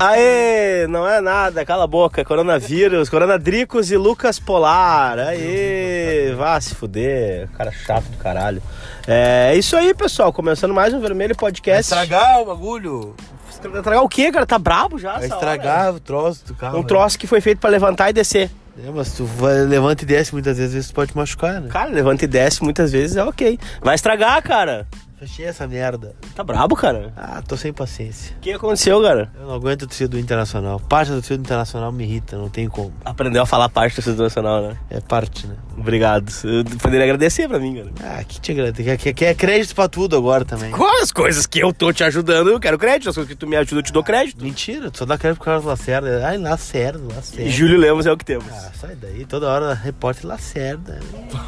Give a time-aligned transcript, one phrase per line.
[0.00, 2.24] Aê, não é nada, cala a boca.
[2.24, 5.18] Coronavírus, Coronadricos e Lucas Polar.
[5.18, 7.48] Aê, vá se fuder.
[7.56, 8.62] Cara chato do caralho.
[9.06, 10.32] É isso aí, pessoal.
[10.32, 11.82] Começando mais um Vermelho Vai Podcast.
[11.82, 13.14] estragar o bagulho.
[13.48, 14.46] Estragar o quê, cara?
[14.46, 15.14] Tá brabo já?
[15.14, 16.60] Vai estragar o troço do hora?
[16.60, 16.78] carro.
[16.78, 18.50] Um troço que foi feito pra levantar e descer.
[18.78, 21.68] É, mas tu vai, levanta e desce muitas vezes, tu pode machucar, né?
[21.68, 23.58] Cara, levanta e desce muitas vezes é ok.
[23.82, 24.86] Vai estragar, cara.
[25.22, 26.16] Fechei essa merda.
[26.34, 27.12] Tá brabo, cara?
[27.16, 28.34] Ah, tô sem paciência.
[28.38, 29.30] O que aconteceu, cara?
[29.38, 30.80] Eu não aguento a torcida do Internacional.
[30.80, 32.92] Parte da torcida do Internacional me irrita, não tem como.
[33.04, 34.76] Aprendeu a falar parte do Instituto Nacional, né?
[34.90, 35.54] É parte, né?
[35.82, 36.32] Obrigado.
[36.44, 38.18] Eu poderia agradecer pra mim, cara.
[38.18, 38.72] Ah, que te agrada.
[38.82, 40.70] Quer, quer, quer crédito pra tudo agora também.
[40.70, 43.08] Quais as coisas que eu tô te ajudando, eu quero crédito.
[43.08, 44.42] As coisas que tu me ajuda, eu te dou crédito.
[44.42, 46.26] Mentira, tu só dá crédito pro Carlos Lacerda.
[46.26, 47.42] Ai, Lacerda, Lacerda.
[47.42, 48.46] E Júlio Lemos é o que temos.
[48.50, 49.24] Ah, sai daí.
[49.26, 51.00] Toda hora repórter Lacerda.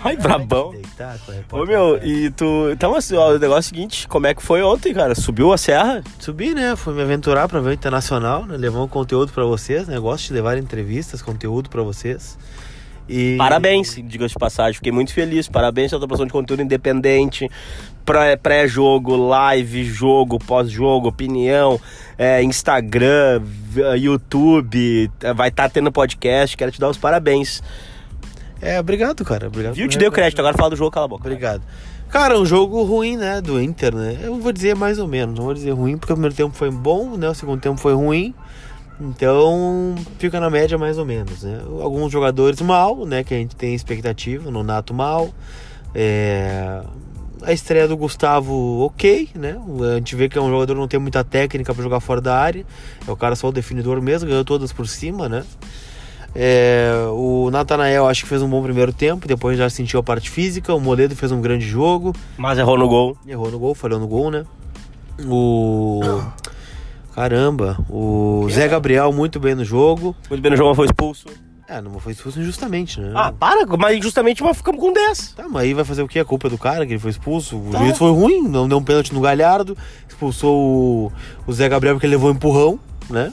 [0.02, 0.72] Ai, brabão.
[0.72, 2.06] Deitar com a Ô meu, Lacerda.
[2.06, 2.70] e tu.
[2.72, 5.14] Então, assim, ó, o negócio é o seguinte: como é que foi ontem, cara?
[5.14, 6.02] Subiu a serra?
[6.18, 6.74] Subi, né?
[6.76, 8.56] Fui me aventurar pra ver o internacional, né?
[8.56, 9.98] Levar um conteúdo pra vocês, né?
[9.98, 12.36] Gosto de levar entrevistas, conteúdo pra vocês.
[13.08, 13.36] E...
[13.36, 14.74] Parabéns, diga de passagem.
[14.74, 15.48] Fiquei muito feliz.
[15.48, 17.50] Parabéns pela produção de conteúdo independente.
[18.04, 21.78] pré- Pré-jogo, live, jogo, pós-jogo, opinião,
[22.16, 25.10] é, Instagram, v- YouTube.
[25.22, 26.56] é, Vai estar tendo podcast.
[26.56, 27.62] Quero te dar os parabéns.
[28.60, 29.48] É, obrigado, cara.
[29.48, 29.74] Obrigado.
[29.74, 29.86] Viu?
[29.88, 30.14] Te reconhecer.
[30.14, 30.38] crédito.
[30.38, 31.22] Agora fala do jogo, cala a boca.
[31.26, 31.62] Obrigado.
[32.08, 33.40] Cara, um jogo ruim, né?
[33.40, 34.16] Do Inter, né?
[34.22, 35.36] Eu vou dizer mais ou menos.
[35.36, 37.28] Não vou dizer ruim, porque o primeiro tempo foi bom, né?
[37.28, 38.32] O segundo tempo foi ruim.
[39.00, 41.60] Então, fica na média mais ou menos, né?
[41.80, 43.24] Alguns jogadores mal, né?
[43.24, 44.50] Que a gente tem expectativa.
[44.50, 45.30] Nonato mal.
[45.94, 46.80] É...
[47.42, 49.60] A estreia do Gustavo, ok, né?
[49.92, 52.20] A gente vê que é um jogador que não tem muita técnica para jogar fora
[52.20, 52.64] da área.
[53.06, 55.44] É o cara só o definidor mesmo, ganhou todas por cima, né?
[56.34, 60.30] É, o Natanael acho que fez um bom primeiro tempo, depois já sentiu a parte
[60.30, 60.74] física.
[60.74, 63.16] O Moledo fez um grande jogo, Mas errou no gol.
[63.26, 64.44] errou no gol, falhou no gol, né?
[65.26, 66.00] O.
[67.14, 70.16] Caramba, o Zé Gabriel muito bem no jogo.
[70.28, 71.26] Muito bem no jogo, mas foi expulso.
[71.66, 73.12] É, não foi expulso injustamente, né?
[73.14, 75.32] Ah, para, mas justamente nós ficamos com 10.
[75.34, 76.18] Tá, mas aí vai fazer o quê?
[76.18, 77.56] A culpa é do cara que ele foi expulso.
[77.56, 77.78] O Tá.
[77.78, 79.76] juiz foi ruim, não deu um pênalti no Galhardo,
[80.08, 80.56] expulsou
[81.06, 81.12] o,
[81.46, 82.78] o Zé Gabriel porque ele levou um empurrão,
[83.08, 83.32] né?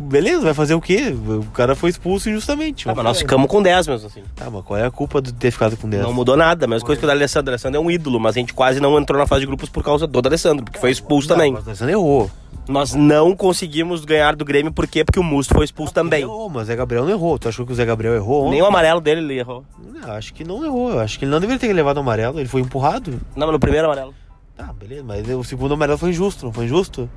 [0.00, 1.12] Beleza, vai fazer o quê?
[1.12, 2.88] O cara foi expulso injustamente.
[2.88, 4.22] Ah, mas nós ficamos com 10 mesmo assim.
[4.36, 6.02] Tá, mas qual é a culpa de ter ficado com 10?
[6.02, 7.50] Não mudou nada, a mesma coisa que o Alessandro.
[7.50, 9.68] O Alessandro é um ídolo, mas a gente quase não entrou na fase de grupos
[9.68, 11.52] por causa do Alessandro, porque foi expulso também.
[11.52, 12.30] Mas o Alessandro errou.
[12.68, 15.02] Nós não conseguimos ganhar do Grêmio, por quê?
[15.02, 16.20] Porque o Musto foi expulso também.
[16.20, 17.38] Errou, mas o Zé Gabriel não errou.
[17.38, 18.42] Tu achou que o Zé Gabriel errou?
[18.42, 18.50] ontem?
[18.52, 19.64] Nem o amarelo dele ele errou.
[19.82, 20.90] Não, acho que não errou.
[20.90, 22.38] Eu Acho que ele não deveria ter levado o amarelo.
[22.38, 23.12] Ele foi empurrado.
[23.34, 24.14] Não, mas no primeiro amarelo.
[24.54, 25.02] Tá, beleza.
[25.02, 27.08] Mas o segundo amarelo foi injusto, não foi injusto?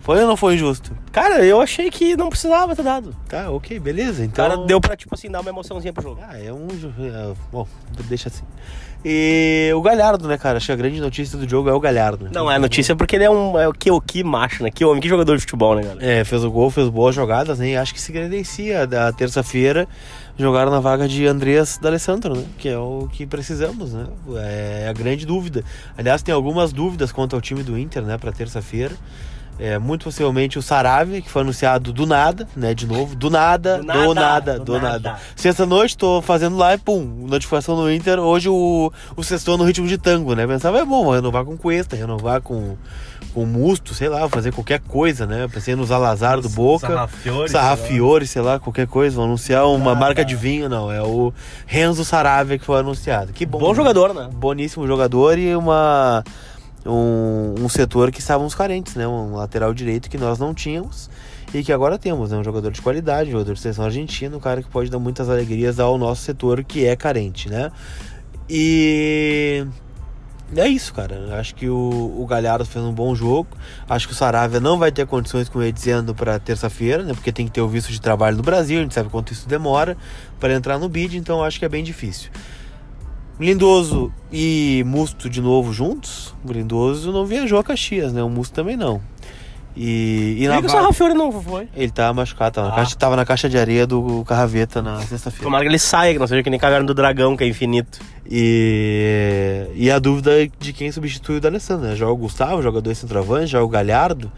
[0.00, 0.96] Foi ou não foi injusto?
[1.12, 3.14] Cara, eu achei que não precisava ter dado.
[3.28, 4.24] Tá, ok, beleza.
[4.24, 4.48] Então.
[4.48, 6.20] cara deu pra, tipo assim, dar uma emoçãozinha pro jogo.
[6.26, 6.66] Ah, é um.
[6.68, 7.66] é, bom,
[8.08, 8.44] deixa assim.
[9.04, 10.58] E o Galhardo, né, cara?
[10.58, 12.28] Acho que a grande notícia do jogo é o Galhardo.
[12.32, 13.58] Não, é notícia porque ele é um.
[13.58, 14.70] É o que, o que macho, né?
[14.70, 15.98] Que homem, que jogador de futebol, né, cara?
[16.04, 17.70] É, fez o gol, fez boas jogadas, né?
[17.70, 19.88] E acho que se credencia da terça-feira
[20.36, 22.44] jogaram na vaga de Andreas D'Alessandro, né?
[22.58, 24.06] Que é o que precisamos, né?
[24.36, 25.62] É a grande dúvida.
[25.96, 28.94] Aliás, tem algumas dúvidas quanto ao time do Inter, né, para terça-feira.
[29.60, 32.72] É, muito possivelmente o Saravia, que foi anunciado do nada, né?
[32.72, 35.10] De novo, do nada, Do do nada, nada, do do, nada.
[35.10, 35.20] nada.
[35.36, 38.18] Sexta-noite, tô fazendo live, pum, notificação no Inter.
[38.18, 40.46] Hoje o, o sextou no ritmo de tango, né?
[40.46, 42.74] Pensava, é bom, vou renovar com Cuesta, renovar com,
[43.34, 45.46] com Musto, sei lá, fazer qualquer coisa, né?
[45.52, 46.86] Pensei no Zalazar do Boca.
[46.86, 47.50] Sarrafiore.
[47.50, 49.16] Sarrafiore, sei lá, qualquer coisa.
[49.16, 50.90] Vão anunciar uma marca de vinho, não.
[50.90, 51.34] É o
[51.66, 53.30] Renzo Saravia que foi anunciado.
[53.34, 53.58] Que bom.
[53.58, 54.26] Bom jogador, né?
[54.32, 56.24] Boníssimo jogador e uma.
[56.86, 59.06] Um, um setor que estávamos carentes, né?
[59.06, 61.10] Um lateral direito que nós não tínhamos
[61.52, 62.38] e que agora temos, né?
[62.38, 65.28] Um jogador de qualidade, um jogador de seleção argentina, um cara que pode dar muitas
[65.28, 67.70] alegrias ao nosso setor que é carente, né?
[68.48, 69.66] E
[70.56, 71.38] é isso, cara.
[71.38, 73.48] Acho que o, o Galhardo fez um bom jogo.
[73.88, 77.14] Acho que o Saravia não vai ter condições, como eu ia dizendo, para terça-feira, né?
[77.14, 79.48] Porque tem que ter o visto de trabalho no Brasil, a gente sabe quanto isso
[79.48, 79.96] demora
[80.40, 82.30] para entrar no bid, então acho que é bem difícil.
[83.40, 86.34] Lindoso e Musto de novo juntos.
[86.44, 88.22] O Lindoso não viajou a Caxias, né?
[88.22, 89.00] O Musto também não.
[89.76, 91.68] E, e na que o Sarrafiore não foi?
[91.76, 92.76] ele tá machucado, tava, na Ah.
[92.76, 95.44] caixa, tava na caixa de areia do Carraveta na sexta-feira.
[95.44, 98.00] Tomara que ele saia, que não seja que nem caverna do dragão, que é infinito.
[98.28, 101.94] E, e a dúvida é de quem substitui o D'Alessandro, né?
[101.96, 104.30] Joga o Gustavo, joga dois centroavantes, joga o Galhardo.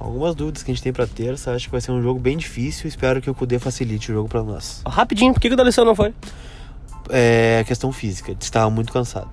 [0.00, 1.52] Algumas dúvidas que a gente tem pra terça.
[1.52, 2.88] Acho que vai ser um jogo bem difícil.
[2.88, 4.80] Espero que o Kudê facilite o jogo pra nós.
[4.86, 6.14] Rapidinho, por que, que o D'Alessandro não foi?
[7.10, 9.28] É questão física, ele estava muito cansado.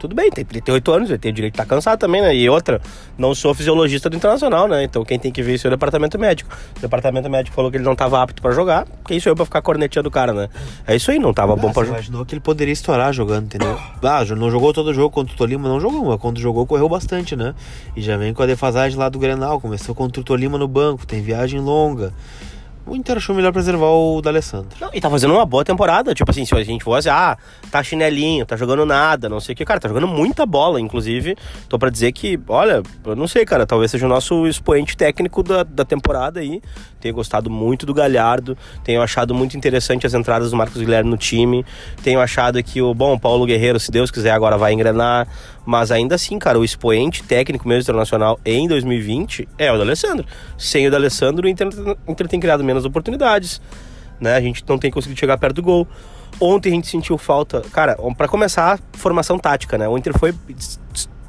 [0.00, 2.32] Tudo bem, tem 38 anos, tem o direito de estar cansado também, né?
[2.32, 2.80] E outra,
[3.18, 4.84] não sou fisiologista do Internacional, né?
[4.84, 6.56] Então quem tem que ver isso é o departamento médico.
[6.76, 9.44] O departamento médico falou que ele não estava apto para jogar, quem sou eu pra
[9.44, 10.48] ficar corneteando o cara, né?
[10.86, 11.98] É isso aí, não tava Ah, bom pra você jogar.
[11.98, 13.76] imaginou que ele poderia estourar jogando, entendeu?
[14.00, 16.88] Ah, não jogou todo o jogo contra o Tolima, não jogou, mas quando jogou correu
[16.88, 17.52] bastante, né?
[17.96, 21.04] E já vem com a defasagem lá do Grenal, começou contra o Tolima no banco,
[21.04, 22.12] tem viagem longa.
[22.88, 24.70] O Inter achou melhor preservar o D'Alessandro.
[24.80, 26.14] Não, e tá fazendo uma boa temporada.
[26.14, 27.36] Tipo assim, se a gente fosse, ah,
[27.70, 29.64] tá chinelinho, tá jogando nada, não sei o que.
[29.64, 31.36] Cara, tá jogando muita bola, inclusive.
[31.68, 35.42] Tô pra dizer que, olha, eu não sei, cara, talvez seja o nosso expoente técnico
[35.42, 36.62] da, da temporada aí.
[36.98, 38.56] Tenho gostado muito do Galhardo.
[38.82, 41.66] Tenho achado muito interessante as entradas do Marcos Guilherme no time.
[42.02, 45.28] Tenho achado que o, bom, Paulo Guerreiro, se Deus quiser, agora vai engrenar.
[45.68, 50.26] Mas ainda assim, cara, o expoente técnico mesmo internacional em 2020 é o D'Alessandro.
[50.56, 51.68] Sem o D'Alessandro, o Inter,
[52.06, 53.60] o Inter tem criado menos oportunidades
[54.20, 54.36] né?
[54.36, 55.86] A gente não tem conseguido chegar perto do gol.
[56.40, 57.62] Ontem a gente sentiu falta.
[57.72, 59.88] Cara, para começar, formação tática, né?
[59.88, 60.34] O Inter foi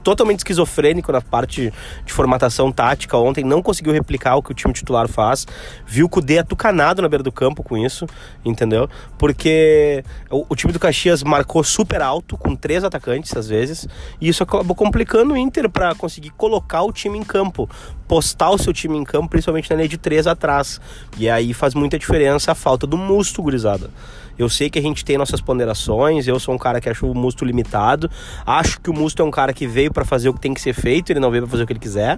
[0.03, 1.73] totalmente esquizofrênico na parte
[2.05, 5.45] de formatação tática ontem, não conseguiu replicar o que o time titular faz.
[5.85, 8.05] Viu o Cudê atucanado na beira do campo com isso,
[8.43, 8.89] entendeu?
[9.17, 13.87] Porque o, o, time do Caxias marcou super alto, com três atacantes às vezes,
[14.19, 17.69] e isso acabou complicando o Inter para conseguir colocar o time em campo,
[18.07, 20.79] postar o seu time em campo, principalmente na linha de três atrás.
[21.17, 23.89] E aí faz muita diferença a falta do musto, gurizada.
[24.39, 27.13] Eu sei que a gente tem nossas ponderações, eu sou um cara que acho o
[27.13, 28.09] Musto limitado.
[28.45, 30.61] Acho que o Musto é um cara que veio para fazer o que tem que
[30.61, 32.17] ser feito, ele não veio para fazer o que ele quiser.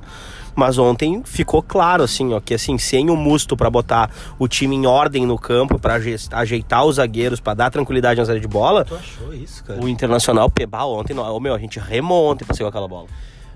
[0.56, 4.76] Mas ontem ficou claro assim, ó, que assim, sem o Musto para botar o time
[4.76, 6.00] em ordem no campo, para
[6.32, 8.86] ajeitar os zagueiros, para dar tranquilidade na área de bola.
[8.86, 9.82] Tu achou isso, cara?
[9.82, 13.08] O Internacional pebá ontem, não, meu, a gente remou ontem para seguir aquela bola.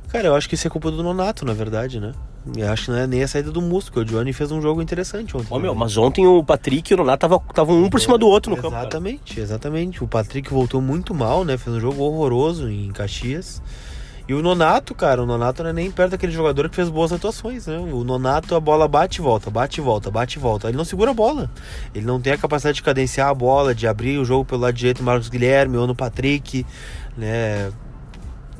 [0.07, 2.13] Cara, eu acho que isso é culpa do Nonato, na verdade, né?
[2.55, 4.61] Eu acho que não é nem a saída do Musto, porque o Johnny fez um
[4.61, 5.47] jogo interessante ontem.
[5.49, 8.27] Ô, meu, mas ontem o Patrick e o Nonato estavam tava um por cima do
[8.27, 8.87] outro no exatamente, campo.
[8.87, 10.03] Exatamente, exatamente.
[10.03, 11.57] O Patrick voltou muito mal, né?
[11.57, 13.61] Fez um jogo horroroso em Caxias.
[14.27, 17.11] E o Nonato, cara, o Nonato não é nem perto daquele jogador que fez boas
[17.11, 17.77] atuações, né?
[17.77, 20.67] O Nonato, a bola bate e volta, bate e volta, bate e volta.
[20.67, 21.49] Ele não segura a bola.
[21.93, 24.73] Ele não tem a capacidade de cadenciar a bola, de abrir o jogo pelo lado
[24.73, 26.65] direito Marcos Guilherme ou no Patrick,
[27.15, 27.71] né?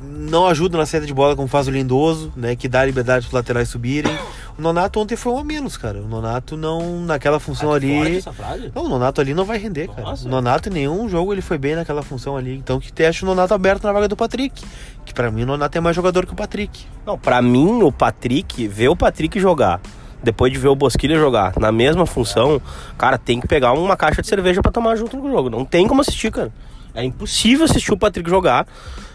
[0.00, 2.54] Não ajuda na saída de bola como faz o Lindoso, né?
[2.54, 4.12] Que dá liberdade para os laterais subirem.
[4.58, 5.98] O Nonato ontem foi um a menos, cara.
[6.00, 8.16] O Nonato não, naquela função Ah, ali.
[8.18, 8.70] essa frase?
[8.74, 10.02] Não, o Nonato ali não vai render, cara.
[10.02, 10.26] Nossa.
[10.26, 12.54] O Nonato em nenhum jogo ele foi bem naquela função ali.
[12.56, 14.62] Então que deixa o Nonato aberto na vaga do Patrick.
[15.04, 16.84] Que para mim o Nonato é mais jogador que o Patrick.
[17.06, 19.80] Não, pra mim, o Patrick, ver o Patrick jogar,
[20.22, 22.60] depois de ver o Bosquilha jogar na mesma função,
[22.98, 25.48] cara, tem que pegar uma caixa de cerveja pra tomar junto no jogo.
[25.50, 26.52] Não tem como assistir, cara.
[26.94, 28.66] É impossível assistir o Patrick jogar.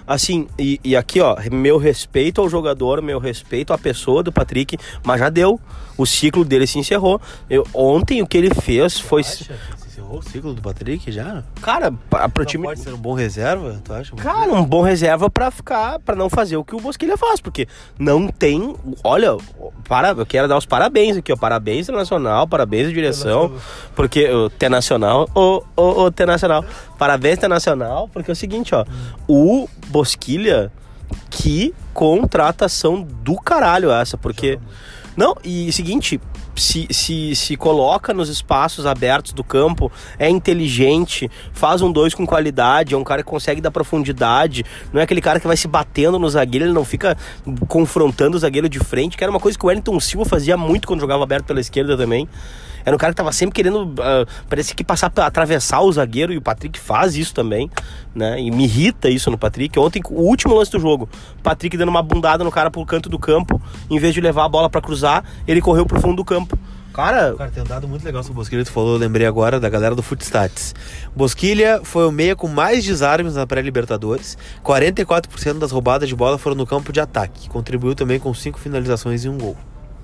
[0.05, 4.77] Assim, e, e aqui, ó, meu respeito ao jogador, meu respeito à pessoa do Patrick,
[5.03, 5.59] mas já deu.
[5.97, 7.21] O ciclo dele se encerrou.
[7.49, 9.23] Eu, ontem o que ele fez foi.
[10.01, 11.43] Encerrou o ciclo do Patrick já?
[11.61, 12.63] Cara, pra, pro Não time.
[12.65, 14.15] pode ser um bom reserva, tu acha?
[14.15, 17.67] Cara, um bom reserva pra ficar, para não fazer o que o Bosquilha faz, porque
[17.97, 19.37] não tem, olha,
[19.87, 23.53] para, eu quero dar os parabéns aqui, ó, parabéns internacional, parabéns à direção,
[23.95, 26.65] porque o T nacional, o o, o T nacional,
[26.97, 28.85] parabéns internacional, porque é o seguinte, ó,
[29.27, 30.71] o Bosquilha
[31.29, 34.57] que contratação do caralho essa, porque
[35.15, 36.19] não, e seguinte,
[36.55, 42.25] se, se, se coloca nos espaços abertos do campo, é inteligente, faz um dois com
[42.25, 45.67] qualidade, é um cara que consegue dar profundidade, não é aquele cara que vai se
[45.67, 47.17] batendo no zagueiro, ele não fica
[47.67, 50.87] confrontando o zagueiro de frente, que era uma coisa que o Wellington Silva fazia muito
[50.87, 52.27] quando jogava aberto pela esquerda também.
[52.85, 56.37] Era um cara que tava sempre querendo, uh, parece que passar atravessar o zagueiro, e
[56.37, 57.69] o Patrick faz isso também,
[58.13, 58.39] né?
[58.39, 59.77] E me irrita isso no Patrick.
[59.79, 61.09] Ontem, o último lance do jogo,
[61.43, 64.49] Patrick dando uma bundada no cara pro canto do campo, em vez de levar a
[64.49, 66.57] bola para cruzar, ele correu pro fundo do campo.
[66.93, 69.59] Cara, Cara, tem um dado muito legal sobre o Bosquilha, tu falou, eu lembrei agora
[69.59, 70.75] da galera do Footstats.
[71.15, 74.37] Bosquilha foi o meia com mais desarmes na pré-Libertadores.
[74.63, 77.47] 44% das roubadas de bola foram no campo de ataque.
[77.47, 79.55] Contribuiu também com 5 finalizações e um gol.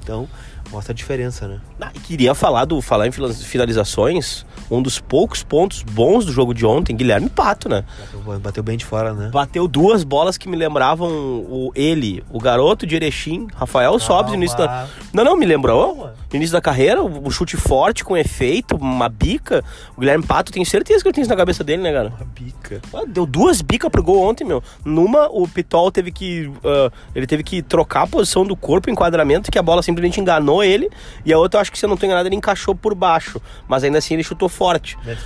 [0.02, 0.30] Então,
[0.72, 1.60] mostra a diferença, né?
[1.80, 6.54] Ah, e queria falar do falar em finalizações, um dos poucos pontos bons do jogo
[6.54, 7.84] de ontem, Guilherme Pato, né?
[8.00, 9.30] Bateu, bateu bem de fora, né?
[9.32, 14.38] Bateu duas bolas que me lembravam o ele, o garoto de Erechim, Rafael Sobes, no
[14.38, 14.88] início da.
[15.14, 16.10] Não, não, me lembrou.
[16.34, 19.64] Início da carreira, o chute forte, com efeito, uma bica.
[19.96, 22.10] O Guilherme Pato, tenho certeza que eu tenho isso na cabeça dele, né, cara?
[22.10, 22.82] Uma bica.
[22.94, 24.62] Ah, Deu duas bicas pro gol ontem, meu.
[24.84, 26.52] Numa, o Pitol teve que.
[26.64, 30.64] ah, ele teve que trocar a posição do corpo, enquadramento, que a bola simplesmente enganou
[30.64, 30.90] ele.
[31.26, 33.42] E a outra, eu acho que se eu não tô enganado, ele encaixou por baixo.
[33.68, 34.98] Mas ainda assim ele chutou forte.
[35.06, 35.18] Ele.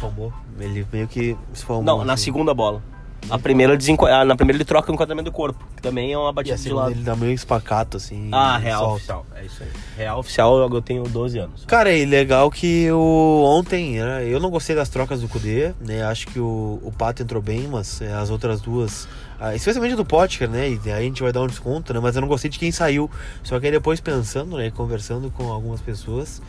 [0.60, 1.84] Ele meio que esfumou.
[1.84, 2.26] Não, na assim.
[2.26, 2.82] segunda bola.
[3.30, 6.18] A primeira, desenqua- ah, na primeira ele troca o enquadramento do corpo, que também é
[6.18, 6.92] uma batida de lado.
[6.92, 8.30] ele dá meio espacato, assim.
[8.32, 8.96] Ah, real solta.
[8.96, 9.26] oficial.
[9.36, 9.70] É isso aí.
[9.98, 11.64] Real oficial eu tenho 12 anos.
[11.66, 16.04] Cara, e legal que o ontem, né, eu não gostei das trocas do Kudê, né?
[16.04, 19.08] Acho que o, o Pato entrou bem, mas é, as outras duas
[19.40, 20.70] Ah, especialmente do Potker, né?
[20.70, 22.00] E aí a gente vai dar um desconto, né?
[22.00, 23.10] Mas eu não gostei de quem saiu.
[23.44, 24.70] Só que aí depois pensando, né?
[24.72, 26.42] Conversando com algumas pessoas,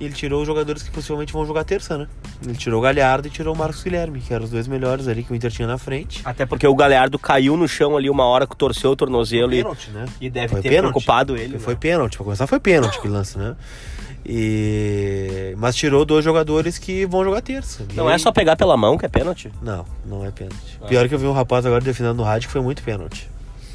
[0.00, 2.06] ele tirou os jogadores que possivelmente vão jogar terça, né?
[2.44, 5.22] Ele tirou o Galhardo e tirou o Marcos Guilherme, que eram os dois melhores ali
[5.22, 6.20] que o Inter tinha na frente.
[6.24, 9.58] Até porque o Galhardo caiu no chão ali uma hora que torceu o tornozelo e,
[9.58, 10.06] Pênalti, né?
[10.20, 10.92] e deve Foi ter pênalti.
[10.92, 11.58] preocupado ele.
[11.58, 11.80] Foi né?
[11.80, 13.54] pênalti, pra começar foi pênalti que lance, né?
[14.26, 15.54] E...
[15.58, 17.84] Mas tirou dois jogadores que vão jogar terça.
[17.90, 19.52] E Não aí- é só pegar pela mão que é pênalti.
[19.62, 20.78] Não, não é pênalti.
[20.88, 23.28] Pior que eu vi um rapaz agora defendendo no rádio que foi muito pênalti.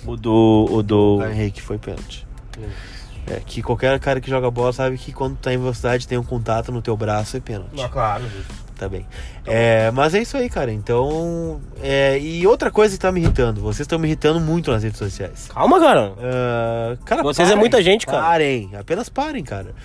[0.05, 0.67] O do.
[0.71, 1.17] O do.
[1.17, 2.25] O Henrique foi pênalti.
[3.29, 6.23] É, que qualquer cara que joga bola sabe que quando tá em velocidade tem um
[6.23, 7.87] contato no teu braço é pênalti.
[7.91, 8.23] claro.
[8.79, 9.05] Tá bem.
[9.45, 10.71] É, mas é isso aí, cara.
[10.71, 11.59] Então.
[11.83, 14.97] é, e outra coisa que tá me irritando, vocês estão me irritando muito nas redes
[14.97, 15.49] sociais.
[15.53, 16.13] Calma, cara.
[16.17, 18.21] Ah, cara, Vocês é muita gente, cara.
[18.21, 19.75] Parem, apenas parem, cara.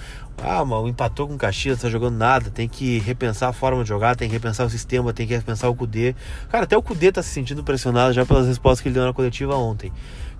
[0.42, 3.88] Ah, mano, empatou com o Caxias, tá jogando nada, tem que repensar a forma de
[3.88, 6.14] jogar, tem que repensar o sistema, tem que repensar o Cudê.
[6.50, 9.12] Cara, até o Cudê tá se sentindo pressionado já pelas respostas que ele deu na
[9.12, 9.92] coletiva ontem.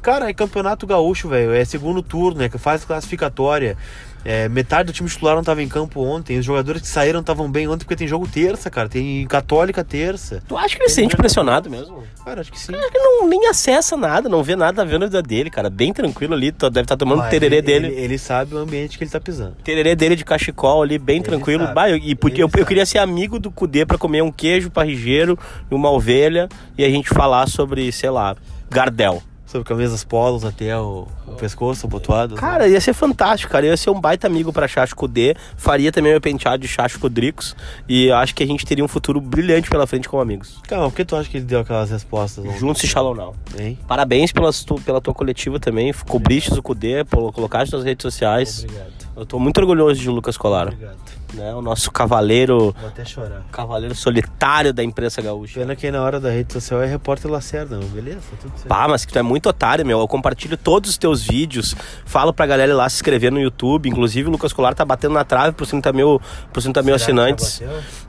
[0.04, 3.74] Cara, é campeonato gaúcho, velho, é segundo turno, é que faz classificatória.
[4.22, 7.50] É, metade do time titular não tava em campo ontem, os jogadores que saíram estavam
[7.50, 10.42] bem ontem porque tem jogo terça, cara, tem Católica terça.
[10.46, 12.02] Tu acha que ele se sente pressionado mesmo?
[12.22, 12.74] Cara, acho que sim.
[12.74, 15.70] Ele não nem acessa nada, não vê nada vendo a vida dele, cara.
[15.70, 17.86] Bem tranquilo ali, deve estar tomando o Mas tererê ele, dele.
[17.88, 19.56] Ele, ele sabe o ambiente que ele tá pisando.
[19.64, 21.66] Tererê dele de cachecol ali, bem Ele tranquilo.
[21.74, 24.70] Bah, eu- e podia, eu, eu queria ser amigo do Cudê pra comer um queijo
[24.70, 25.38] parrigeiro
[25.70, 26.46] e uma ovelha
[26.76, 28.36] e a gente falar sobre, sei lá,
[28.70, 29.22] Gardel.
[29.54, 32.34] Sobre camisas polos até o, o pescoço, abotoado.
[32.34, 33.64] Cara, ia ser fantástico, cara.
[33.64, 35.36] Eu ia ser um baita amigo pra Chacho Cudê.
[35.56, 37.54] Faria também meu penteado de Chacho Codricos.
[37.88, 40.58] E eu acho que a gente teria um futuro brilhante pela frente como amigos.
[40.66, 42.44] Calma, por que tu acha que ele deu aquelas respostas?
[42.58, 43.36] Juntos e Shalom Now.
[43.56, 43.78] Hein?
[43.86, 45.92] Parabéns pelas tu- pela tua coletiva também.
[45.92, 48.64] Cobriste o Cudê, colocaste nas redes sociais.
[48.64, 49.03] Obrigado.
[49.16, 50.68] Eu tô muito orgulhoso de Lucas Colar.
[50.68, 50.96] Obrigado.
[51.34, 51.52] Né?
[51.54, 53.42] O nosso cavaleiro, Vou até chorar.
[53.50, 55.60] cavaleiro solitário da imprensa gaúcha.
[55.60, 57.88] Pena que aí na hora da rede social é repórter Lacerda, não?
[57.88, 58.68] Beleza, tá tudo certo.
[58.68, 59.98] Pá, mas que tu é muito otário, meu.
[59.98, 61.74] Eu compartilho todos os teus vídeos.
[62.04, 63.88] Falo pra galera ir lá se inscrever no YouTube.
[63.88, 66.20] Inclusive, o Lucas Colar tá batendo na trave por 30 mil,
[66.52, 67.62] por 30 mil que assinantes.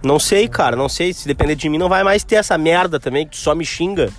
[0.04, 0.76] Não sei, cara.
[0.76, 1.12] Não sei.
[1.14, 3.66] Se depender de mim, não vai mais ter essa merda também, que tu só me
[3.66, 4.12] xinga.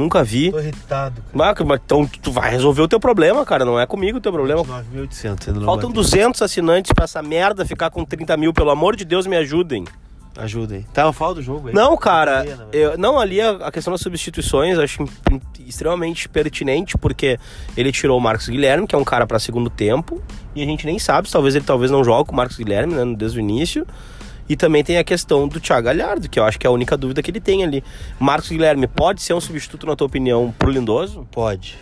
[0.00, 0.50] Nunca vi.
[0.50, 1.54] Tô irritado, cara.
[1.64, 3.64] Mas, então tu vai resolver o teu problema, cara.
[3.64, 4.62] Não é comigo o teu problema.
[4.64, 6.02] 9.800, ainda não Faltam bateu.
[6.02, 8.52] 200 assinantes pra essa merda ficar com 30 mil.
[8.54, 9.84] Pelo amor de Deus, me ajudem.
[10.36, 10.86] Ajudem.
[10.94, 11.74] Tá, eu falo do jogo aí.
[11.74, 15.04] Não, cara, Eu né, eu- não, ali a, a questão das substituições eu acho
[15.66, 17.38] extremamente pertinente, porque
[17.76, 20.22] ele tirou o Marcos Guilherme, que é um cara pra segundo tempo,
[20.54, 23.14] e a gente nem sabe, talvez ele talvez não jogue com o Marcos Guilherme, né,
[23.16, 23.86] desde o início.
[24.50, 26.96] E também tem a questão do Thiago Galhardo, que eu acho que é a única
[26.96, 27.84] dúvida que ele tem ali.
[28.18, 31.24] Marcos Guilherme pode ser um substituto, na tua opinião, pro Lindoso?
[31.30, 31.78] Pode.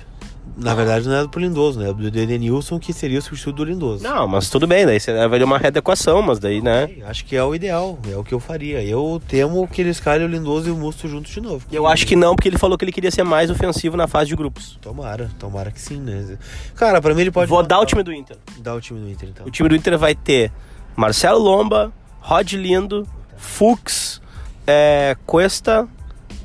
[0.55, 1.89] Na verdade, não é do Lindoso, né?
[1.89, 4.05] É do Edenilson, que seria o substituto do Lindoso.
[4.05, 6.91] Não, mas tudo bem, daí você vai uma readequação, mas daí, né?
[7.07, 8.85] Acho que é o ideal, é o que eu faria.
[8.85, 11.65] Eu temo que ele escalhe o Lindoso e o Musto juntos de novo.
[11.73, 14.29] Eu acho que não, porque ele falou que ele queria ser mais ofensivo na fase
[14.29, 14.79] de grupos.
[14.83, 16.37] Tomara, tomara que sim, né?
[16.75, 17.49] Cara, pra mim ele pode.
[17.49, 18.37] Vou dar o time do Inter.
[18.59, 19.47] Dar o time do Inter, então.
[19.47, 20.53] O time do Inter vai ter
[20.95, 23.07] Marcelo Lomba, Rod Lindo,
[23.37, 24.21] Fux,
[24.67, 25.89] é, Cuesta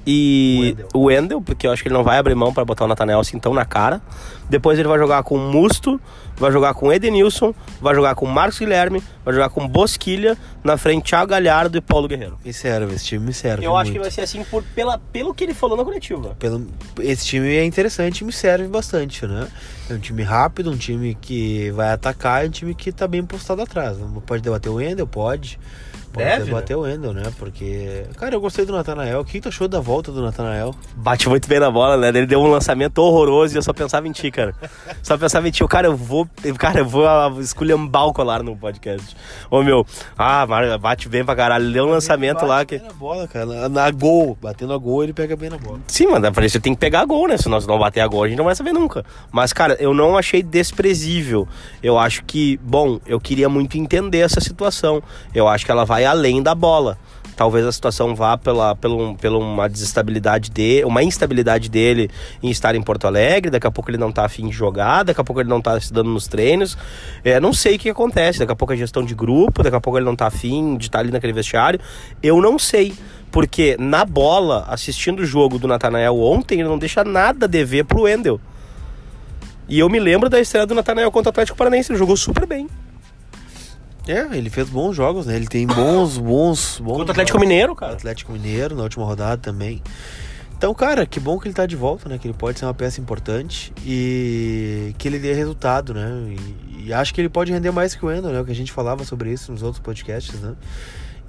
[0.05, 2.87] e o Wendel, porque eu acho que ele não vai abrir mão para botar o
[2.87, 4.01] Nathanael assim tão na cara.
[4.49, 5.99] Depois ele vai jogar com Musto,
[6.35, 11.05] vai jogar com Edenilson, vai jogar com Marcos Guilherme, vai jogar com Bosquilha, na frente
[11.05, 12.37] Thiago Galhardo e Paulo Guerreiro.
[12.43, 13.65] Me serve, esse time me serve.
[13.65, 14.03] Eu acho que muito.
[14.03, 16.35] vai ser assim por, pela, pelo que ele falou na coletiva.
[16.37, 16.67] Pelo,
[16.99, 19.47] esse time é interessante e me serve bastante, né?
[19.89, 23.23] É um time rápido, um time que vai atacar, é um time que tá bem
[23.25, 23.97] postado atrás.
[24.25, 25.07] Pode debater o Wendel?
[25.07, 25.57] Pode.
[26.13, 27.23] Pode Deve, debater o Wendel, né?
[27.37, 29.19] Porque, cara, eu gostei do Natanael.
[29.19, 30.73] O que tu achou da volta do Natanael?
[30.95, 32.07] Bate muito bem na bola, né?
[32.09, 34.53] Ele deu um lançamento horroroso e eu só pensava em ti, cara.
[35.01, 35.61] Só pensava em ti.
[35.61, 36.29] Eu, Cara, eu vou.
[36.59, 39.17] Cara, eu vou ah, esculhambar o colar no podcast.
[39.49, 39.83] Ô meu,
[40.15, 40.45] ah,
[40.79, 41.65] bate bem pra caralho.
[41.65, 42.77] Ele deu um lançamento lá que.
[42.77, 43.45] Bem na bola, cara.
[43.47, 44.37] Na, na gol.
[44.39, 45.79] Batendo a gol, ele pega bem na bola.
[45.87, 47.37] Sim, mano, pra isso tem que pegar gol, né?
[47.37, 49.03] Se nós não bater a gol, a gente não vai saber nunca.
[49.31, 51.47] Mas, cara, eu não achei desprezível.
[51.81, 55.01] Eu acho que, bom, eu queria muito entender essa situação.
[55.33, 56.97] Eu acho que ela vai além da bola.
[57.35, 62.09] Talvez a situação vá pela, pela, pela uma desestabilidade dele, uma instabilidade dele
[62.41, 63.49] em estar em Porto Alegre.
[63.49, 65.79] Daqui a pouco ele não tá afim de jogar, daqui a pouco ele não tá
[65.79, 66.77] se dando nos treinos.
[67.23, 68.39] É, não sei o que acontece.
[68.39, 70.85] Daqui a pouco é gestão de grupo, daqui a pouco ele não tá afim de
[70.85, 71.79] estar ali naquele vestiário.
[72.21, 72.93] Eu não sei.
[73.31, 77.83] Porque na bola, assistindo o jogo do Natanael ontem, ele não deixa nada a dever
[77.83, 78.39] pro Wendel.
[79.67, 82.45] E eu me lembro da estreia do Natanael contra o Atlético Paranaense, ele jogou super
[82.45, 82.67] bem.
[84.07, 85.35] É, ele fez bons jogos, né?
[85.35, 86.97] Ele tem bons, bons, bons.
[86.97, 87.47] Contra o Atlético jogos.
[87.47, 87.93] Mineiro, cara.
[87.93, 89.81] Atlético Mineiro na última rodada também.
[90.57, 92.17] Então, cara, que bom que ele tá de volta, né?
[92.17, 96.35] Que ele pode ser uma peça importante e que ele dê resultado, né?
[96.77, 98.39] E, e acho que ele pode render mais que o Endo, né?
[98.41, 100.55] O que a gente falava sobre isso nos outros podcasts, né?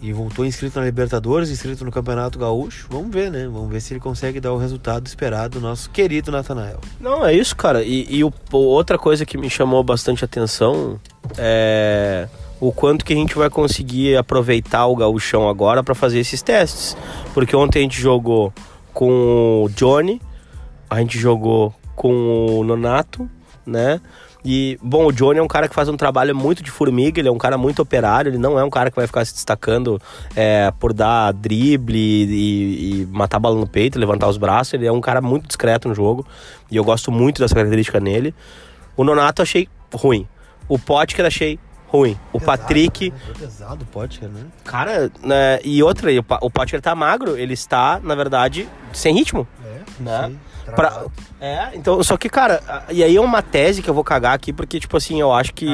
[0.02, 2.86] e voltou inscrito na Libertadores, inscrito no Campeonato Gaúcho.
[2.90, 3.48] Vamos ver, né?
[3.50, 6.78] Vamos ver se ele consegue dar o resultado esperado do nosso querido Natanael.
[7.00, 7.82] Não, é isso, cara.
[7.82, 11.00] E, e o, outra coisa que me chamou bastante atenção
[11.38, 12.28] é
[12.68, 16.96] o quanto que a gente vai conseguir aproveitar o gauchão agora para fazer esses testes.
[17.34, 18.52] Porque ontem a gente jogou
[18.92, 20.20] com o Johnny,
[20.88, 23.28] a gente jogou com o Nonato,
[23.66, 24.00] né?
[24.42, 27.28] E, bom, o Johnny é um cara que faz um trabalho muito de formiga, ele
[27.28, 30.00] é um cara muito operário, ele não é um cara que vai ficar se destacando
[30.36, 34.86] é, por dar drible e, e, matar a bola no peito, levantar os braços, ele
[34.86, 36.26] é um cara muito discreto no jogo,
[36.70, 38.34] e eu gosto muito dessa característica nele.
[38.96, 40.28] O Nonato achei ruim.
[40.68, 41.58] O Potker achei
[41.96, 42.18] ruim.
[42.32, 43.10] O pesado, Patrick.
[43.10, 43.16] Né?
[43.38, 44.46] Pesado o Potker, né?
[44.64, 46.10] Cara, né, e outra,
[46.40, 49.46] o Potker tá magro, ele está, na verdade, sem ritmo.
[49.64, 50.26] É, né?
[50.64, 50.74] Sei.
[50.74, 51.04] Pra...
[51.40, 54.52] É, então, só que, cara, e aí é uma tese que eu vou cagar aqui,
[54.52, 55.68] porque, tipo assim, eu acho que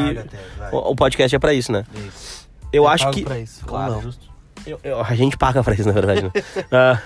[0.73, 1.85] o, o podcast é pra isso, né?
[1.95, 2.49] Isso.
[2.73, 3.23] Eu, eu acho que.
[3.23, 3.65] Pra isso.
[3.65, 4.11] Claro.
[4.67, 6.31] Eu, eu, a gente paga pra isso, na verdade, né?
[6.35, 6.99] uh,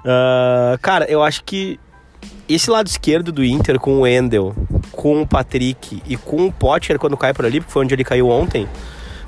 [0.74, 1.78] uh, cara, eu acho que
[2.48, 4.54] esse lado esquerdo do Inter com o Endel,
[4.92, 8.04] com o Patrick e com o Potter quando cai por ali, porque foi onde ele
[8.04, 8.68] caiu ontem,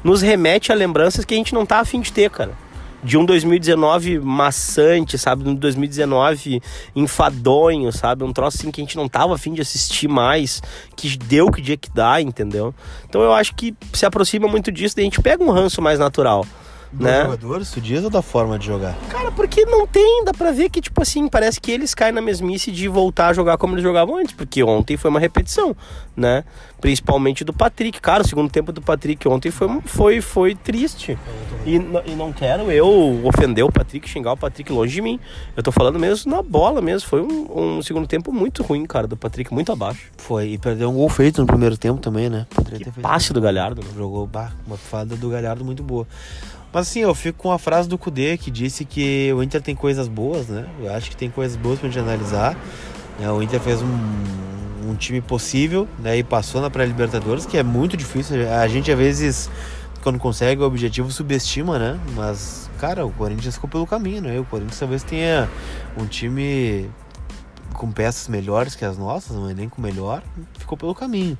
[0.05, 2.67] nos remete a lembranças que a gente não tá afim de ter, cara
[3.07, 5.49] de um 2019 maçante, sabe?
[5.49, 6.61] Um 2019
[6.95, 8.25] enfadonho, sabe?
[8.25, 10.61] Um troço assim que a gente não tava afim de assistir mais,
[10.97, 12.75] que deu que dia que dá, entendeu?
[13.09, 16.01] Então eu acho que se aproxima muito disso, daí a gente pega um ranço mais
[16.01, 16.45] natural.
[16.93, 17.23] Do né?
[17.23, 18.97] jogador, tu diz, ou da forma de jogar?
[19.09, 22.21] Cara, porque não tem, dá pra ver que, tipo assim, parece que eles caem na
[22.21, 25.77] mesmice de voltar a jogar como eles jogavam antes, porque ontem foi uma repetição,
[26.17, 26.45] né?
[26.81, 28.01] Principalmente do Patrick.
[28.01, 31.19] Cara, o segundo tempo do Patrick ontem foi, foi, foi triste.
[31.65, 35.19] E, e não quero eu ofender o Patrick, xingar o Patrick longe de mim.
[35.57, 37.09] Eu tô falando mesmo na bola mesmo.
[37.09, 40.11] Foi um, um segundo tempo muito ruim, cara, do Patrick, muito abaixo.
[40.17, 42.47] Foi, e perdeu um gol feito no primeiro tempo também, né?
[42.79, 43.83] Que passe do Galhardo.
[43.83, 43.89] Né?
[43.97, 46.07] Jogou bah, uma fada do Galhardo muito boa.
[46.77, 49.75] Mas assim, eu fico com a frase do Kudê que disse que o Inter tem
[49.75, 50.69] coisas boas, né?
[50.79, 52.55] Eu acho que tem coisas boas pra gente analisar.
[53.19, 56.19] É, o Inter fez um, um time possível, né?
[56.19, 58.37] E passou na pré-Libertadores, que é muito difícil.
[58.53, 59.51] A gente às vezes,
[60.03, 61.99] quando consegue o objetivo, subestima, né?
[62.15, 64.39] Mas, cara, o Corinthians ficou pelo caminho, né?
[64.39, 65.49] O Corinthians talvez tenha
[65.97, 66.91] um time
[67.73, 70.23] com peças melhores que as nossas, um elenco melhor,
[70.59, 71.39] ficou pelo caminho.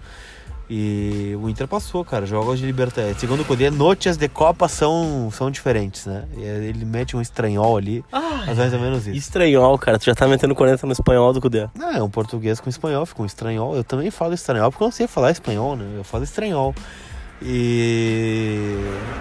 [0.69, 2.27] E o Inter passou, cara.
[2.27, 3.19] Jogos de Libertadores.
[3.19, 6.25] Segundo o Cudê, notícias de Copa são, são diferentes, né?
[6.37, 8.05] Ele mete um estranhol ali.
[8.13, 9.17] Ah, mas mais ou menos isso.
[9.17, 9.99] Estranhol, cara.
[9.99, 11.69] Tu já tá metendo 40 no espanhol do Cudê.
[11.75, 13.77] Não, é um português com espanhol, fica um estranhol.
[13.77, 15.87] Eu também falo estranhol porque eu não sei falar espanhol, né?
[15.97, 16.75] Eu falo estranhol.
[17.41, 18.77] E.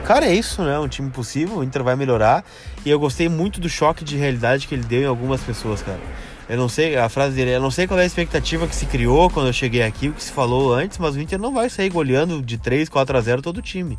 [0.05, 0.79] Cara, é isso, né?
[0.79, 1.57] Um time possível.
[1.57, 2.43] O Inter vai melhorar.
[2.83, 5.99] E eu gostei muito do choque de realidade que ele deu em algumas pessoas, cara.
[6.47, 8.85] Eu não sei, a frase dele, eu não sei qual é a expectativa que se
[8.85, 11.69] criou quando eu cheguei aqui, o que se falou antes, mas o Inter não vai
[11.69, 13.97] sair goleando de 3, 4 a 0 todo o time.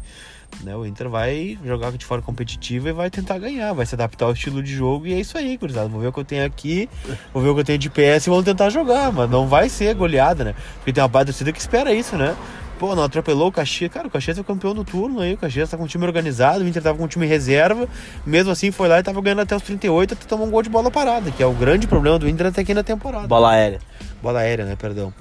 [0.63, 0.75] Né?
[0.77, 4.33] O Inter vai jogar de forma competitiva e vai tentar ganhar, vai se adaptar ao
[4.33, 5.89] estilo de jogo e é isso aí, gurizada.
[5.89, 6.89] Vou ver o que eu tenho aqui,
[7.35, 9.69] vou ver o que eu tenho de PS e vamos tentar jogar, mas não vai
[9.69, 10.55] ser goleada, né?
[10.77, 12.37] Porque tem uma parte torcida que espera isso, né?
[12.79, 13.91] Pô, não atropelou o Caxias.
[13.91, 15.35] Cara, o Caxias é o campeão do turno aí.
[15.35, 17.89] O Caxias tá com um time organizado, o Inter tava com um time reserva.
[18.25, 20.69] Mesmo assim, foi lá e tava ganhando até os 38 até tomar um gol de
[20.69, 23.27] bola parada, que é o grande problema do Inter até aqui na temporada.
[23.27, 23.81] Bola aérea.
[24.23, 24.77] Bola aérea, né?
[24.77, 25.12] Perdão.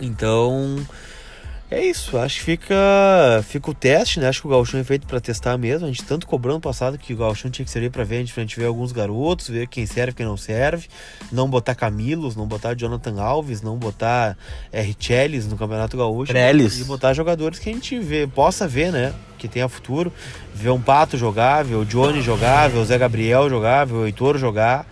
[0.00, 0.76] Então,
[1.72, 4.28] é isso, acho que fica, fica o teste, né?
[4.28, 5.86] Acho que o Gauchão é feito para testar mesmo.
[5.86, 8.18] A gente tanto cobrando no passado que o Gauchão tinha que servir para ver, a
[8.18, 10.88] gente, pra gente ver alguns garotos, ver quem serve, quem não serve.
[11.30, 14.36] Não botar Camilos, não botar Jonathan Alves, não botar
[14.70, 16.32] é, Richelles no Campeonato Gaúcho.
[16.32, 16.80] Trellis.
[16.80, 19.14] E botar jogadores que a gente vê, possa ver, né?
[19.38, 20.12] Que tenha futuro.
[20.54, 24.06] Ver um Pato jogar, ver o Johnny jogar, ver o Zé Gabriel jogar, ver o
[24.06, 24.86] Heitor jogar.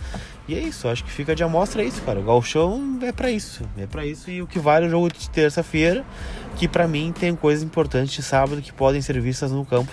[0.51, 2.19] E é isso, acho que fica de amostra isso, cara.
[2.19, 4.29] O Galchão é para isso, é para isso.
[4.29, 6.05] E o que vale o jogo de terça-feira,
[6.57, 9.93] que para mim tem coisas importantes de sábado que podem ser vistas no campo,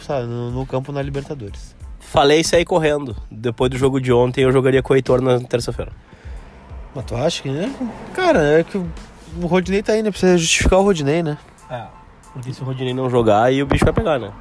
[0.52, 1.76] no campo na Libertadores.
[2.00, 3.16] Falei isso aí correndo.
[3.30, 5.92] Depois do jogo de ontem, eu jogaria com o Heitor na terça-feira.
[6.96, 7.72] Mas tu acha que, né?
[8.16, 10.10] Cara, é que o Rodinei tá aí, né?
[10.10, 11.38] Precisa justificar o Rodinei, né?
[11.70, 11.86] É.
[12.34, 14.32] Porque se o Rodinei não jogar, aí o bicho vai pegar, né?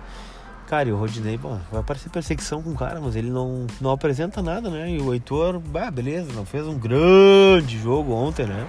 [0.66, 3.92] Cara, e o Rodinei, bom, vai aparecer perseguição com o cara, mas ele não, não
[3.92, 4.90] apresenta nada, né?
[4.90, 8.66] E o Heitor, bah, beleza, não fez um grande jogo ontem, né?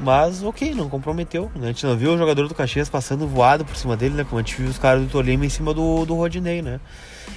[0.00, 1.50] Mas ok, não comprometeu.
[1.54, 1.64] Né?
[1.64, 4.24] A gente não viu o jogador do Caxias passando voado por cima dele, né?
[4.24, 6.80] Como a gente viu os caras do Tolima em cima do, do Rodinei, né?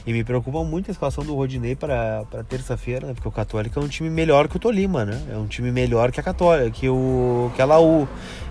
[0.08, 3.14] E me preocupa muito a situação do Rodinei para terça-feira, né?
[3.14, 5.22] Porque o Católico é um time melhor que o Tolima, né?
[5.30, 8.08] É um time melhor que a Católica, que, o, que a Laú.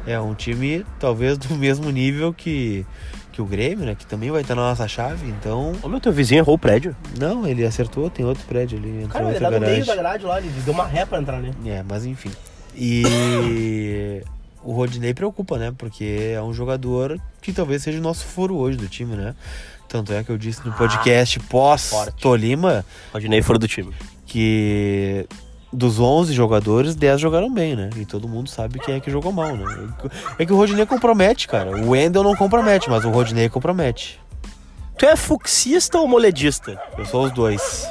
[0.07, 2.85] É um time talvez do mesmo nível que
[3.33, 3.95] que o Grêmio, né?
[3.95, 5.73] Que também vai estar na nossa chave, então.
[5.83, 6.95] Ô meu, teu vizinho errou o prédio?
[7.19, 9.07] Não, ele acertou, tem outro prédio ali.
[9.11, 11.53] Cara, ele tá no meio da grade lá, ele deu uma ré pra entrar ali.
[11.65, 12.31] É, mas enfim.
[12.77, 14.23] E.
[14.63, 15.73] o Rodinei preocupa, né?
[15.77, 19.35] Porque é um jogador que talvez seja o nosso furo hoje do time, né?
[19.89, 23.93] Tanto é que eu disse no podcast pós-Tolima Rodinei fora do time.
[24.27, 25.27] que
[25.73, 27.91] dos 11 jogadores, 10 jogaram bem, né?
[27.97, 29.65] E todo mundo sabe quem é que jogou mal, né?
[30.39, 31.71] É que o Rodinei compromete, cara.
[31.71, 34.21] O Wendel não compromete, mas o Rodinei compromete.
[34.99, 36.81] Tu é fuxista ou moledista?
[36.99, 37.89] Eu sou os dois.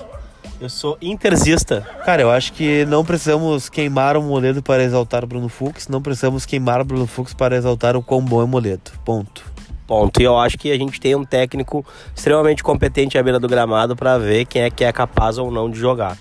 [0.61, 1.81] Eu sou interzista.
[2.05, 6.03] Cara, eu acho que não precisamos queimar o Moledo para exaltar o Bruno Fux, não
[6.03, 8.91] precisamos queimar o Bruno Fux para exaltar o quão bom é o Moledo.
[9.03, 9.43] Ponto.
[9.87, 10.21] Ponto.
[10.21, 11.83] E eu acho que a gente tem um técnico
[12.15, 15.69] extremamente competente à beira do gramado para ver quem é que é capaz ou não
[15.69, 16.15] de jogar.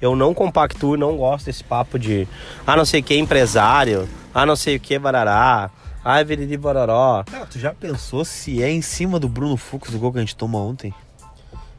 [0.00, 2.28] Eu não compactuo não gosto desse papo de
[2.66, 5.70] ah, não sei o que empresário, ah, não sei o que barará,
[6.04, 7.24] ah, viriri bororó.
[7.24, 10.20] Cara, tu já pensou se é em cima do Bruno Fux o gol que a
[10.20, 10.94] gente toma ontem?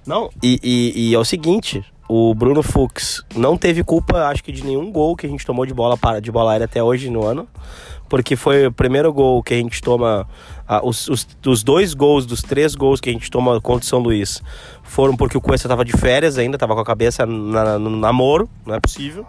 [0.06, 4.52] Não, e, e, e é o seguinte, o Bruno Fux não teve culpa, acho que,
[4.52, 7.10] de nenhum gol que a gente tomou de bola para de bola aérea até hoje
[7.10, 7.48] no ano.
[8.08, 10.26] Porque foi o primeiro gol que a gente toma.
[10.66, 13.90] ah, os, os, os dois gols, dos três gols que a gente toma contra o
[13.90, 14.42] São Luís,
[14.88, 18.50] foram porque o Cuesta tava de férias ainda, tava com a cabeça na, no namoro,
[18.66, 19.26] não é possível.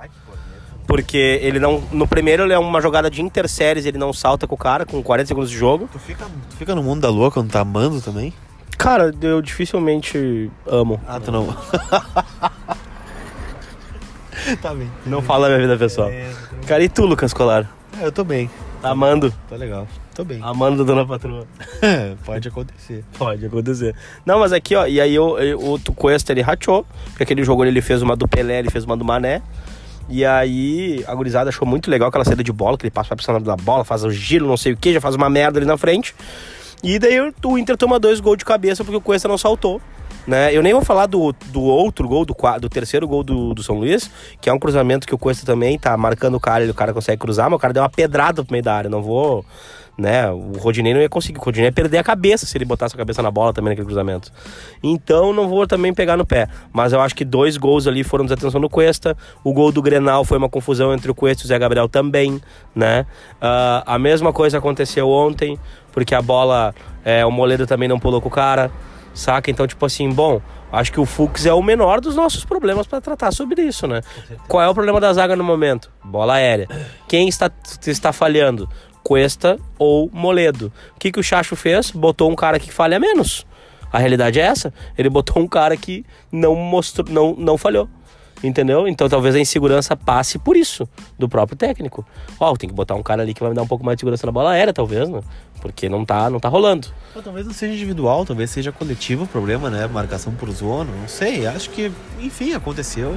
[0.87, 1.83] Porque ele não.
[1.93, 5.03] No primeiro ele é uma jogada de interséries, ele não salta com o cara, com
[5.03, 5.87] 40 segundos de jogo.
[5.93, 8.33] Tu fica, tu fica no mundo da lua quando tá amando também?
[8.79, 10.99] Cara, eu dificilmente amo.
[11.07, 11.49] Ah, tu não.
[14.63, 14.91] tá bem.
[15.05, 16.09] Não fala da minha vida pessoal.
[16.67, 17.69] Cara, e tu, Lucas Colar?
[18.01, 18.49] É, eu tô bem.
[18.81, 19.35] Tá amando?
[19.49, 19.87] Tô legal.
[20.19, 20.41] Tô bem.
[20.43, 21.47] Amando Dona Patroa.
[22.27, 23.05] Pode acontecer.
[23.17, 23.95] Pode acontecer.
[24.27, 25.37] Não, mas aqui, ó, e aí o,
[25.75, 28.97] o Tucuesta ele rachou, porque aquele jogo ele fez uma do Pelé, ele fez uma
[28.97, 29.41] do Mané.
[30.09, 33.17] E aí a gurizada achou muito legal aquela saída de bola, que ele passa pra
[33.17, 35.67] piscina da bola, faz o giro, não sei o que, já faz uma merda ali
[35.67, 36.13] na frente.
[36.83, 39.81] E daí o- Inter toma dois gols de cabeça porque o Cuesta não saltou.
[40.27, 40.53] Né?
[40.53, 43.77] Eu nem vou falar do, do outro gol, do, do terceiro gol do, do São
[43.77, 46.75] Luís, que é um cruzamento que o Cuesta também tá marcando o cara, e o
[46.75, 48.91] cara consegue cruzar, mas o cara deu uma pedrada pro meio da área.
[48.91, 49.45] Não vou.
[49.99, 50.31] Né?
[50.31, 51.41] O Rodinei não ia conseguir.
[51.41, 53.85] O Rodinei ia perder a cabeça se ele botasse a cabeça na bola também naquele
[53.85, 54.33] cruzamento.
[54.81, 56.49] Então não vou também pegar no pé.
[56.73, 59.17] Mas eu acho que dois gols ali foram desatenção do Cuesta.
[59.43, 62.41] O gol do Grenal foi uma confusão entre o Cuesta e o Zé Gabriel também,
[62.77, 63.07] né?
[63.41, 65.59] Ah, a mesma coisa aconteceu ontem,
[65.91, 66.73] porque a bola,
[67.05, 68.71] é, o Moledo também não pulou com o cara,
[69.13, 69.51] saca?
[69.51, 70.41] Então, tipo assim, bom,
[70.73, 74.01] acho que o Fux é o menor dos nossos problemas para tratar sobre isso, né?
[74.47, 75.91] Qual é o problema da zaga no momento?
[76.05, 76.69] Bola aérea.
[77.09, 77.51] Quem está,
[77.85, 78.69] está falhando?
[79.03, 80.73] Cuesta ou Moledo.
[80.95, 81.91] O que, que o Chacho fez?
[81.91, 83.47] Botou um cara que falha menos.
[83.93, 84.73] A realidade é essa.
[84.97, 87.89] Ele botou um cara que não mostrou, não, não falhou.
[88.43, 88.87] Entendeu?
[88.87, 92.07] Então talvez a insegurança passe por isso, do próprio técnico.
[92.39, 94.01] Ó, tem que botar um cara ali que vai me dar um pouco mais de
[94.01, 95.21] segurança na bola aérea, talvez, né?
[95.61, 96.87] Porque não tá, não tá rolando.
[97.25, 99.89] Talvez não seja individual, talvez seja coletivo o problema, né?
[99.89, 101.47] Marcação por zona, não sei.
[101.49, 103.17] Acho que, enfim, aconteceu.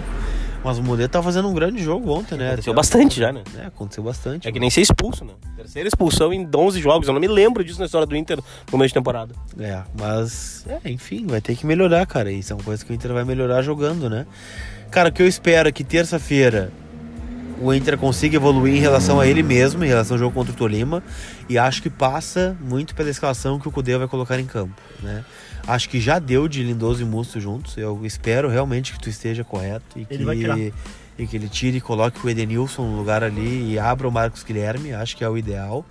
[0.64, 2.50] Mas o Moledo tá fazendo um grande jogo ontem, né?
[2.50, 3.44] Aconteceu bastante já, né?
[3.58, 4.48] É, aconteceu bastante.
[4.48, 5.34] É que nem ser expulso, né?
[5.56, 7.08] Terceira expulsão em 11 jogos.
[7.08, 8.40] Eu não me lembro disso na história do Inter
[8.72, 9.34] no meio de temporada.
[9.60, 12.32] É, mas, é, enfim, vai ter que melhorar, cara.
[12.32, 14.28] Isso é uma coisa que o Inter vai melhorar jogando, né?
[14.92, 16.72] Cara, o que eu espero é que terça-feira
[17.62, 20.56] o Inter consiga evoluir em relação a ele mesmo, em relação ao jogo contra o
[20.56, 21.04] Tolima.
[21.48, 25.24] E acho que passa muito pela escalação que o Cudê vai colocar em campo, né?
[25.68, 27.78] Acho que já deu de Lindoso e Musto juntos.
[27.78, 30.58] Eu espero realmente que tu esteja correto e que Ele vai tirar.
[30.58, 30.74] e
[31.28, 34.92] que ele tire e coloque o Edenilson no lugar ali e abra o Marcos Guilherme,
[34.94, 35.86] acho que é o ideal.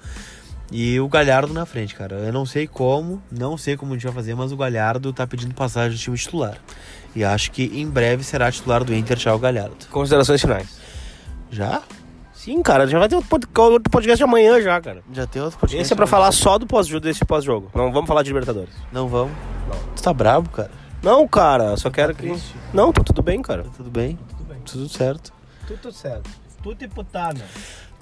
[0.72, 2.16] E o Galhardo na frente, cara.
[2.16, 5.26] Eu não sei como, não sei como a gente vai fazer, mas o Galhardo tá
[5.26, 6.58] pedindo passagem do time titular.
[7.14, 9.76] E acho que em breve será titular do Inter, Thiago Galhardo.
[9.90, 10.68] Considerações finais.
[11.50, 11.82] Já?
[12.42, 15.02] Sim, cara, já vai ter outro pod- outro podcast amanhã já, cara.
[15.12, 15.82] Já tem outro podcast?
[15.82, 17.70] Esse é pra falar só do pós-jogo, desse pós-jogo.
[17.74, 18.72] Não vamos falar de Libertadores.
[18.90, 19.32] Não vamos.
[19.94, 20.70] Tu tá brabo, cara?
[21.02, 22.22] Não, cara, só quero que.
[22.22, 22.54] triste?
[22.72, 23.64] Não, tá tudo bem, cara.
[23.76, 24.18] Tudo bem?
[24.30, 24.58] Tudo bem.
[24.64, 25.32] Tudo certo.
[25.66, 26.30] Tudo certo.
[26.62, 27.42] Tudo imputado.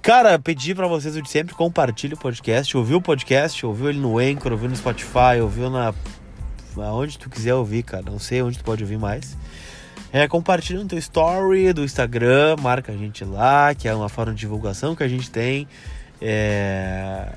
[0.01, 2.77] Cara, pedi pra vocês o de sempre, compartilhe o podcast.
[2.77, 5.93] Ouviu o podcast, ouviu ele no Anchor, ouviu no Spotify, ouviu na.
[6.77, 8.05] Aonde tu quiser ouvir, cara.
[8.09, 9.37] Não sei onde tu pode ouvir mais.
[10.13, 14.33] É, compartilha no teu story do Instagram, marca a gente lá, que é uma forma
[14.33, 15.69] de divulgação que a gente tem.
[16.21, 17.31] É...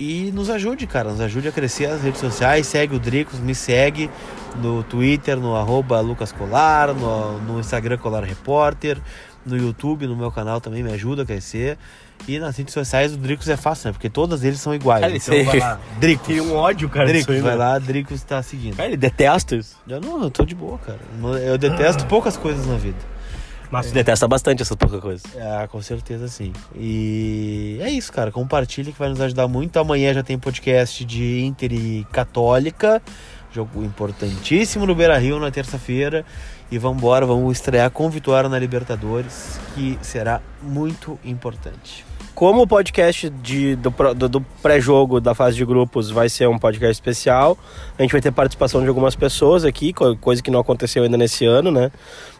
[0.00, 2.66] E nos ajude, cara, nos ajude a crescer as redes sociais.
[2.66, 4.10] Segue o Dricos, me segue
[4.56, 8.98] no Twitter, no arroba Lucas Colar, no, no Instagram Colar Repórter,
[9.44, 11.78] no YouTube, no meu canal também me ajuda a crescer.
[12.26, 13.92] E nas redes sociais o Dricos é fácil, né?
[13.92, 15.02] Porque todas eles são iguais.
[15.02, 16.26] Cara, então vai lá, Dricos.
[16.26, 17.06] Tem um ódio, cara.
[17.06, 17.58] Dricos, aí, vai né?
[17.58, 18.76] lá, Dricos tá seguindo.
[18.76, 19.76] Cara, ele detesta isso.
[19.86, 20.98] Eu não, eu tô de boa, cara.
[21.42, 22.98] Eu detesto poucas coisas na vida.
[23.70, 25.24] Mas tu detesta bastante essas poucas coisas.
[25.36, 26.52] Ah, com certeza sim.
[26.76, 28.30] E é isso, cara.
[28.30, 29.76] Compartilhe que vai nos ajudar muito.
[29.78, 33.02] Amanhã já tem podcast de Inter e Católica.
[33.54, 36.24] Jogo importantíssimo no Beira Rio na terça-feira.
[36.72, 42.04] E vamos embora, vamos estrear com vitória na Libertadores, que será muito importante.
[42.34, 46.58] Como o podcast de, do, do- do pré-jogo da fase de grupos vai ser um
[46.58, 47.56] podcast especial,
[47.96, 51.16] a gente vai ter participação de algumas pessoas aqui, co- coisa que não aconteceu ainda
[51.16, 51.92] nesse ano, né?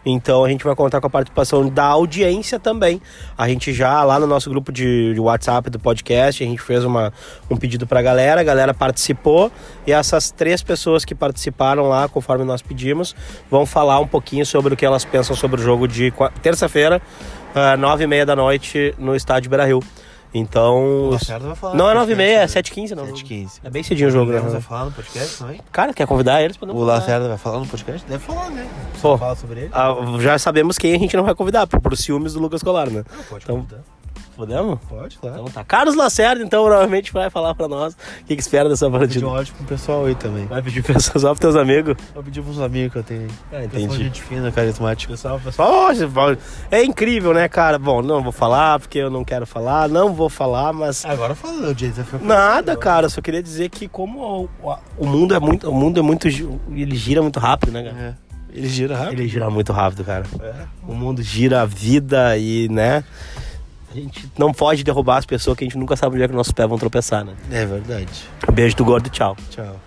[0.05, 3.01] Então a gente vai contar com a participação da audiência também.
[3.37, 6.83] A gente já, lá no nosso grupo de, de WhatsApp do podcast, a gente fez
[6.83, 7.13] uma,
[7.49, 9.49] um pedido pra galera, a galera participou
[9.87, 13.15] e essas três pessoas que participaram lá, conforme nós pedimos,
[13.49, 17.01] vão falar um pouquinho sobre o que elas pensam sobre o jogo de terça-feira,
[17.55, 19.79] ah, nove e meia da noite, no estádio Beira-Rio.
[20.37, 20.83] Então...
[21.07, 23.05] O Lacerda vai falar Não é nove e meia, é podcast, sete e quinze, não.
[23.05, 23.11] né?
[23.13, 23.59] 7h15.
[23.63, 24.39] É bem cedinho o jogo, né?
[24.41, 25.61] Vai falar no podcast também?
[25.71, 26.57] Cara, quer convidar eles?
[26.57, 26.99] Podemos O convidar.
[26.99, 28.05] Lacerda vai falar no podcast?
[28.05, 28.67] Deve falar, né?
[29.01, 29.17] Pô.
[29.17, 29.69] Fala sobre ele.
[29.71, 32.89] Ah, já sabemos quem a gente não vai convidar, por, por ciúmes do Lucas Colar,
[32.89, 33.05] né?
[33.09, 33.79] Ah, pode Então- convidar.
[34.35, 34.79] Podemos?
[34.89, 35.35] Pode, claro.
[35.39, 35.63] Então tá.
[35.63, 39.27] Carlos Lacerda, então, provavelmente vai falar pra nós o que, que espera dessa Pedir partida.
[39.27, 40.45] um áudio pro pessoal aí também.
[40.45, 41.95] Vai pedir pra só pros teus amigos.
[42.13, 43.27] Vou pedir pros amigos que eu tenho aí.
[43.27, 44.03] Ah, Pessoal, entendi.
[44.03, 45.11] gente fina, carismático.
[45.13, 46.37] Pessoal, pessoal, fala-
[46.69, 47.79] é incrível, né, cara?
[47.79, 51.69] Bom, não vou falar porque eu não quero falar, não vou falar, mas Agora fala,
[51.69, 53.05] o Jason nada, cara.
[53.05, 54.49] Eu só queria dizer que como
[54.97, 57.97] o, mundo é muito, o mundo é muito, ele gira muito rápido, né, cara?
[58.21, 58.25] É.
[58.57, 59.19] Ele gira rápido.
[59.19, 60.23] Ele gira muito rápido, cara.
[60.41, 60.53] É.
[60.87, 63.03] O mundo gira a vida e, né?
[63.95, 66.33] A gente não pode derrubar as pessoas que a gente nunca sabe onde é que
[66.33, 67.33] nossos pés vão tropeçar, né?
[67.49, 68.25] É verdade.
[68.51, 69.37] Beijo do gordo, tchau.
[69.49, 69.79] Tchau.